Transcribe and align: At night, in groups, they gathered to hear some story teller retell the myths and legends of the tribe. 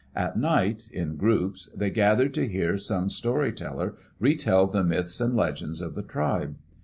At 0.15 0.35
night, 0.35 0.89
in 0.91 1.15
groups, 1.15 1.69
they 1.77 1.91
gathered 1.91 2.33
to 2.33 2.47
hear 2.47 2.75
some 2.75 3.07
story 3.07 3.51
teller 3.53 3.93
retell 4.17 4.65
the 4.65 4.83
myths 4.83 5.21
and 5.21 5.35
legends 5.35 5.79
of 5.79 5.93
the 5.93 6.01
tribe. 6.01 6.55